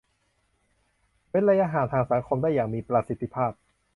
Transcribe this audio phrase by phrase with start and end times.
[1.29, 3.51] เว้นระยะห่างทางสังคมได้อย่างมีประสิทธิภาพ